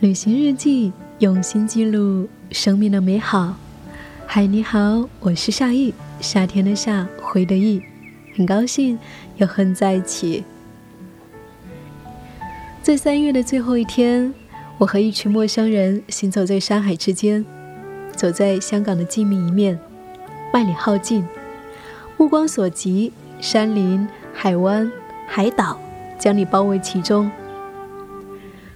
[0.00, 3.56] 旅行日记，用心记录生命的美好。
[4.28, 7.82] 嗨，你好，我是夏意，夏天的夏，回的意，
[8.36, 8.96] 很高兴
[9.38, 10.44] 又和你在一起。
[12.80, 14.32] 在三月的最后一天，
[14.78, 17.44] 我和一群陌生人行走在山海之间，
[18.14, 19.76] 走在香港的静谧一面，
[20.52, 21.26] 万里浩尽，
[22.16, 24.88] 目光所及，山林、海湾、
[25.26, 25.76] 海岛
[26.20, 27.28] 将你包围其中。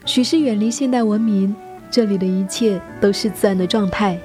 [0.05, 1.55] 许是远离现代文明，
[1.91, 4.19] 这里的一切都是自然的状态，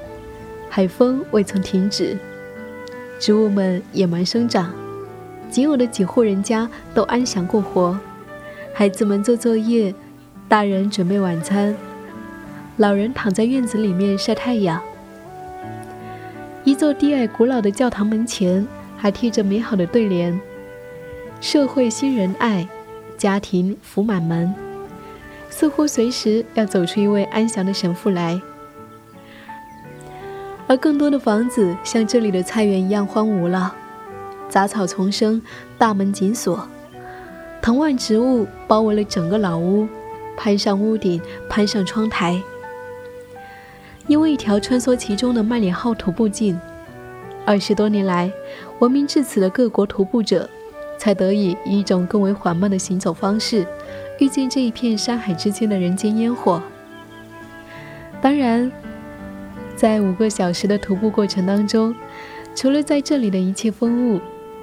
[0.69, 2.17] 海风未曾停止，
[3.19, 4.73] 植物们野蛮生长，
[5.51, 7.97] 仅有的几户人家都安详过活，
[8.73, 9.93] 孩子们做作业，
[10.47, 11.75] 大人准备晚餐，
[12.77, 14.81] 老人躺在院子里面晒太阳。
[16.63, 18.67] 一座低矮古老的教堂门前
[18.97, 20.37] 还贴着美好的对联
[21.39, 22.67] ：“社会新仁爱，
[23.15, 24.53] 家庭福满门。”
[25.49, 28.39] 似乎随时要走出一位安详的神父来，
[30.67, 33.73] 而更多的房子像这里的菜园一样荒芜了，
[34.49, 35.41] 杂草丛生，
[35.77, 36.67] 大门紧锁，
[37.61, 39.87] 藤蔓植物包围了整个老屋，
[40.35, 42.41] 攀上屋顶，攀上窗台。
[44.05, 46.59] 因为一条穿梭其中的麦里号徒步径，
[47.45, 48.31] 二十多年来，
[48.79, 50.49] 闻名至此的各国徒步者，
[50.97, 53.65] 才得以以一种更为缓慢的行走方式。
[54.19, 56.61] 遇见这一片山海之间的人间烟火。
[58.21, 58.71] 当然，
[59.75, 61.95] 在五个小时的徒步过程当中，
[62.55, 64.19] 除了在这里的一切风物，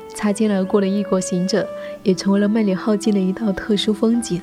[0.08, 1.66] 擦肩而过的异国行者，
[2.02, 4.40] 也成为了万里浩尽的一道特殊风景。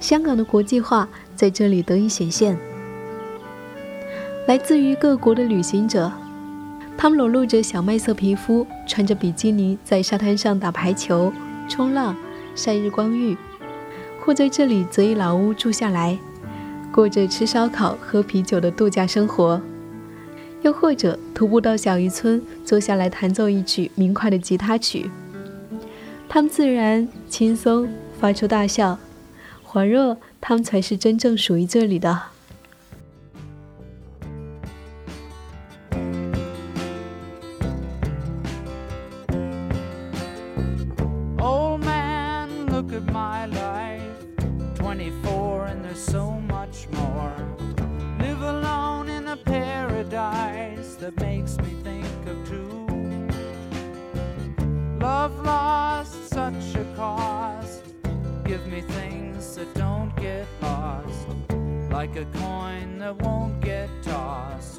[0.00, 2.58] 香港的国际化在这里得以显现。
[4.46, 6.12] 来自于各国的旅行者，
[6.98, 11.32] 他们裸露着小麦色皮肤，穿着比基尼，在沙滩上打排球、
[11.68, 12.14] 冲浪、
[12.54, 13.36] 晒日光浴。
[14.26, 16.18] 或在这里择一老屋住下来，
[16.92, 19.60] 过着吃烧烤、喝啤酒的度假生活；
[20.62, 25.08] 又或者徒步到小渔村，坐下来弹奏一曲明快的吉他曲。
[26.28, 28.98] 他们自然轻松，发出大笑，
[29.64, 32.20] 恍若他们才是真正属于这里的。
[51.06, 52.86] That makes me think of two.
[54.98, 57.84] Love lost such a cost.
[58.44, 61.28] Give me things that don't get lost,
[61.90, 64.75] like a coin that won't get tossed.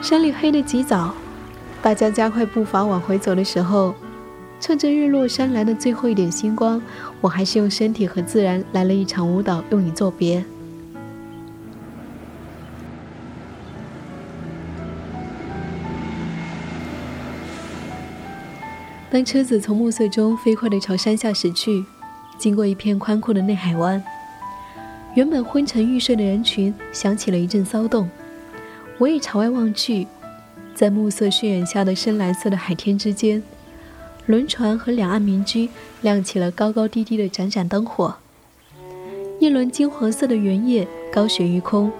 [0.00, 1.12] 山里黑得极早，
[1.82, 3.94] 大家加快步伐往回走的时候，
[4.58, 6.80] 趁着日落山来的最后一点星光，
[7.20, 10.42] 我还是用身体和自然来了一场舞蹈，用以作别。
[19.10, 21.84] 当车子从暮色中飞快地朝山下驶去，
[22.38, 24.02] 经过一片宽阔的内海湾，
[25.14, 28.08] 原本昏沉欲睡的人群响起了一阵骚动。
[28.98, 30.08] 我也朝外望去，
[30.74, 33.40] 在暮色渲染下的深蓝色的海天之间，
[34.26, 35.68] 轮船和两岸民居
[36.02, 38.16] 亮起了高高低低的盏盏灯火。
[39.38, 41.92] 一轮金黄色的圆叶高悬于空，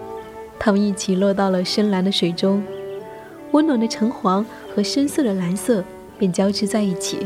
[0.58, 2.64] 它们一起落到了深蓝的水中，
[3.52, 4.44] 温暖的橙黄
[4.74, 5.84] 和深色的蓝色
[6.18, 7.18] 便交织在一起，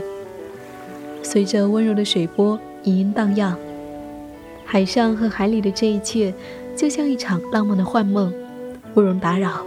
[1.22, 3.56] 随着温柔的水波盈盈荡漾。
[4.66, 6.34] 海上和海里的这一切，
[6.76, 8.30] 就像一场浪漫的幻梦。
[8.94, 9.64] 不容打扰，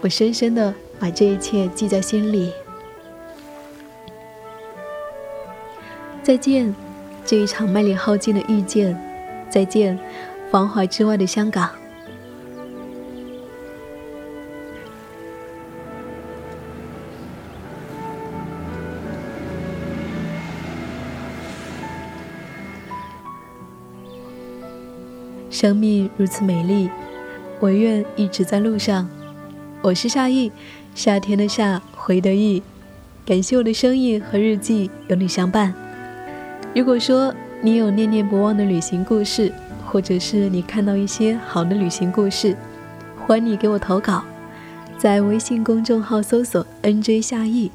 [0.00, 2.52] 我深深的把这一切记在心里。
[6.22, 6.72] 再见，
[7.24, 8.96] 这一场麦里耗尽的遇见。
[9.50, 9.98] 再见，
[10.50, 11.68] 繁华之外的香港。
[25.50, 26.88] 生命如此美丽。
[27.62, 29.08] 我愿一直在路上。
[29.82, 30.50] 我是夏意，
[30.96, 32.60] 夏天的夏，回的意。
[33.24, 35.72] 感谢我的声音和日记有你相伴。
[36.74, 39.52] 如果说你有念念不忘的旅行故事，
[39.86, 42.56] 或者是你看到一些好的旅行故事，
[43.24, 44.24] 欢迎你给我投稿，
[44.98, 47.70] 在微信公众号搜索 “nj 夏意”，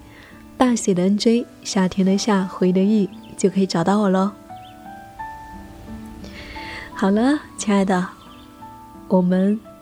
[0.58, 4.32] 大写的 “nj”，夏天的夏，回的意，就可以找到我喽。
[6.94, 8.06] 好了，亲爱的。
[9.08, 9.58] 我们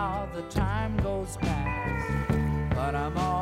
[0.00, 3.39] how the time goes past, but I'm all